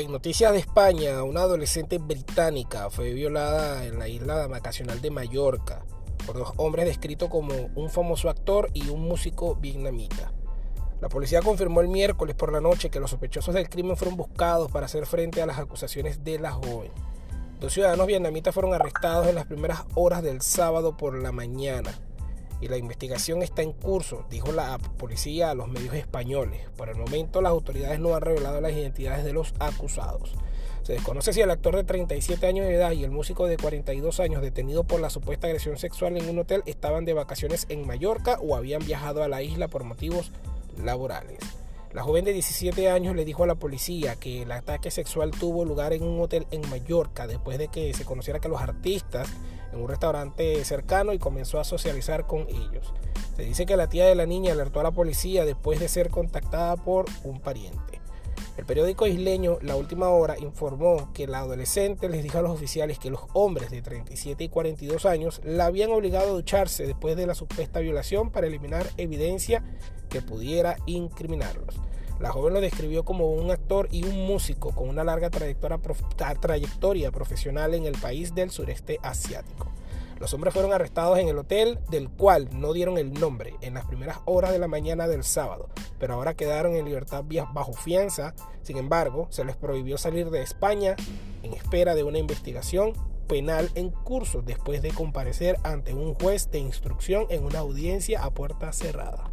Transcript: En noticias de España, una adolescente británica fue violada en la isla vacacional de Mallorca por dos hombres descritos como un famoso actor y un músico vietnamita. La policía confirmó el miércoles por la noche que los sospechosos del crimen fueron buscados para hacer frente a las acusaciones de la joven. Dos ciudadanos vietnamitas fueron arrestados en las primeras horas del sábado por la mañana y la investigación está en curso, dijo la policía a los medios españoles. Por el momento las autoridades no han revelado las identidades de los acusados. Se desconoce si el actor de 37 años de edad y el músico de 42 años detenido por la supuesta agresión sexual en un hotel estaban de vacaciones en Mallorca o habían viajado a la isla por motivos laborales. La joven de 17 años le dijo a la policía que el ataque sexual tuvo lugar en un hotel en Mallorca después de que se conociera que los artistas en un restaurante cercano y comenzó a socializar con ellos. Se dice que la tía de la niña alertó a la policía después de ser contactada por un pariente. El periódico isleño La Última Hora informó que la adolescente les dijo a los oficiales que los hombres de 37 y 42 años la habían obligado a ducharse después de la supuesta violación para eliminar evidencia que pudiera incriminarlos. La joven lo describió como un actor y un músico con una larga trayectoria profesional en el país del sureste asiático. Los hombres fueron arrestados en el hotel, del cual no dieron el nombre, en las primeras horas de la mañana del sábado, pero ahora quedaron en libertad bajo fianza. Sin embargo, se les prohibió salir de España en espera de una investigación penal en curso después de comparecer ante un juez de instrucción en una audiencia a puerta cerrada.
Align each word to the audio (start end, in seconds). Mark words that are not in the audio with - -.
En 0.00 0.12
noticias 0.12 0.50
de 0.52 0.60
España, 0.60 1.22
una 1.24 1.42
adolescente 1.42 1.98
británica 1.98 2.88
fue 2.88 3.12
violada 3.12 3.84
en 3.84 3.98
la 3.98 4.08
isla 4.08 4.46
vacacional 4.46 5.02
de 5.02 5.10
Mallorca 5.10 5.84
por 6.26 6.38
dos 6.38 6.54
hombres 6.56 6.86
descritos 6.86 7.28
como 7.28 7.52
un 7.74 7.90
famoso 7.90 8.30
actor 8.30 8.70
y 8.72 8.88
un 8.88 9.02
músico 9.02 9.56
vietnamita. 9.56 10.32
La 11.02 11.10
policía 11.10 11.42
confirmó 11.42 11.82
el 11.82 11.88
miércoles 11.88 12.34
por 12.34 12.50
la 12.50 12.62
noche 12.62 12.88
que 12.88 12.98
los 12.98 13.10
sospechosos 13.10 13.54
del 13.54 13.68
crimen 13.68 13.98
fueron 13.98 14.16
buscados 14.16 14.72
para 14.72 14.86
hacer 14.86 15.04
frente 15.04 15.42
a 15.42 15.46
las 15.46 15.58
acusaciones 15.58 16.24
de 16.24 16.38
la 16.38 16.52
joven. 16.52 16.92
Dos 17.60 17.74
ciudadanos 17.74 18.06
vietnamitas 18.06 18.54
fueron 18.54 18.72
arrestados 18.72 19.26
en 19.26 19.34
las 19.34 19.44
primeras 19.44 19.84
horas 19.96 20.22
del 20.22 20.40
sábado 20.40 20.96
por 20.96 21.14
la 21.14 21.30
mañana 21.30 21.92
y 22.60 22.68
la 22.68 22.76
investigación 22.76 23.42
está 23.42 23.62
en 23.62 23.72
curso, 23.72 24.24
dijo 24.30 24.52
la 24.52 24.78
policía 24.78 25.50
a 25.50 25.54
los 25.54 25.68
medios 25.68 25.94
españoles. 25.94 26.68
Por 26.76 26.88
el 26.88 26.96
momento 26.96 27.40
las 27.40 27.50
autoridades 27.50 28.00
no 28.00 28.14
han 28.14 28.22
revelado 28.22 28.60
las 28.60 28.72
identidades 28.72 29.24
de 29.24 29.32
los 29.32 29.54
acusados. 29.58 30.34
Se 30.82 30.94
desconoce 30.94 31.32
si 31.32 31.40
el 31.40 31.50
actor 31.50 31.76
de 31.76 31.84
37 31.84 32.46
años 32.46 32.66
de 32.66 32.74
edad 32.74 32.92
y 32.92 33.04
el 33.04 33.10
músico 33.10 33.46
de 33.46 33.56
42 33.56 34.18
años 34.20 34.42
detenido 34.42 34.84
por 34.84 35.00
la 35.00 35.10
supuesta 35.10 35.46
agresión 35.46 35.76
sexual 35.78 36.16
en 36.16 36.28
un 36.28 36.38
hotel 36.38 36.62
estaban 36.66 37.04
de 37.04 37.12
vacaciones 37.12 37.66
en 37.68 37.86
Mallorca 37.86 38.38
o 38.42 38.56
habían 38.56 38.84
viajado 38.84 39.22
a 39.22 39.28
la 39.28 39.42
isla 39.42 39.68
por 39.68 39.84
motivos 39.84 40.32
laborales. 40.82 41.38
La 41.92 42.02
joven 42.02 42.24
de 42.24 42.32
17 42.32 42.88
años 42.88 43.16
le 43.16 43.24
dijo 43.24 43.42
a 43.42 43.48
la 43.48 43.56
policía 43.56 44.14
que 44.14 44.42
el 44.42 44.52
ataque 44.52 44.92
sexual 44.92 45.32
tuvo 45.32 45.64
lugar 45.64 45.92
en 45.92 46.04
un 46.04 46.20
hotel 46.20 46.46
en 46.52 46.68
Mallorca 46.70 47.26
después 47.26 47.58
de 47.58 47.68
que 47.68 47.92
se 47.94 48.04
conociera 48.04 48.38
que 48.38 48.48
los 48.48 48.62
artistas 48.62 49.28
en 49.72 49.80
un 49.80 49.88
restaurante 49.88 50.64
cercano 50.64 51.12
y 51.12 51.18
comenzó 51.18 51.60
a 51.60 51.64
socializar 51.64 52.26
con 52.26 52.48
ellos. 52.48 52.92
Se 53.36 53.42
dice 53.42 53.66
que 53.66 53.76
la 53.76 53.88
tía 53.88 54.06
de 54.06 54.14
la 54.14 54.26
niña 54.26 54.52
alertó 54.52 54.80
a 54.80 54.84
la 54.84 54.90
policía 54.90 55.44
después 55.44 55.80
de 55.80 55.88
ser 55.88 56.10
contactada 56.10 56.76
por 56.76 57.06
un 57.24 57.40
pariente. 57.40 58.00
El 58.56 58.66
periódico 58.66 59.06
isleño 59.06 59.58
La 59.62 59.76
Última 59.76 60.10
Hora 60.10 60.38
informó 60.38 61.10
que 61.14 61.26
la 61.26 61.38
adolescente 61.38 62.08
les 62.08 62.22
dijo 62.22 62.38
a 62.38 62.42
los 62.42 62.50
oficiales 62.50 62.98
que 62.98 63.10
los 63.10 63.22
hombres 63.32 63.70
de 63.70 63.80
37 63.80 64.44
y 64.44 64.48
42 64.48 65.06
años 65.06 65.40
la 65.44 65.66
habían 65.66 65.90
obligado 65.92 66.30
a 66.30 66.34
ducharse 66.34 66.86
después 66.86 67.16
de 67.16 67.26
la 67.26 67.34
supuesta 67.34 67.80
violación 67.80 68.30
para 68.30 68.48
eliminar 68.48 68.86
evidencia 68.96 69.64
que 70.10 70.20
pudiera 70.20 70.76
incriminarlos. 70.86 71.80
La 72.20 72.30
joven 72.30 72.52
lo 72.52 72.60
describió 72.60 73.02
como 73.02 73.32
un 73.32 73.50
actor 73.50 73.88
y 73.90 74.04
un 74.04 74.26
músico 74.26 74.74
con 74.74 74.90
una 74.90 75.04
larga 75.04 75.30
trayectoria 75.30 77.10
profesional 77.10 77.74
en 77.74 77.86
el 77.86 77.94
país 77.98 78.34
del 78.34 78.50
sureste 78.50 78.98
asiático. 79.02 79.72
Los 80.18 80.34
hombres 80.34 80.52
fueron 80.52 80.74
arrestados 80.74 81.18
en 81.18 81.28
el 81.28 81.38
hotel, 81.38 81.78
del 81.88 82.10
cual 82.10 82.50
no 82.52 82.74
dieron 82.74 82.98
el 82.98 83.14
nombre, 83.14 83.54
en 83.62 83.72
las 83.72 83.86
primeras 83.86 84.18
horas 84.26 84.52
de 84.52 84.58
la 84.58 84.68
mañana 84.68 85.08
del 85.08 85.24
sábado, 85.24 85.70
pero 85.98 86.12
ahora 86.12 86.34
quedaron 86.34 86.76
en 86.76 86.84
libertad 86.84 87.24
bajo 87.54 87.72
fianza. 87.72 88.34
Sin 88.60 88.76
embargo, 88.76 89.28
se 89.30 89.46
les 89.46 89.56
prohibió 89.56 89.96
salir 89.96 90.28
de 90.28 90.42
España 90.42 90.96
en 91.42 91.54
espera 91.54 91.94
de 91.94 92.04
una 92.04 92.18
investigación 92.18 92.92
penal 93.28 93.70
en 93.74 93.88
curso 93.88 94.42
después 94.42 94.82
de 94.82 94.90
comparecer 94.90 95.56
ante 95.62 95.94
un 95.94 96.12
juez 96.12 96.50
de 96.50 96.58
instrucción 96.58 97.24
en 97.30 97.44
una 97.44 97.60
audiencia 97.60 98.22
a 98.22 98.30
puerta 98.34 98.74
cerrada. 98.74 99.29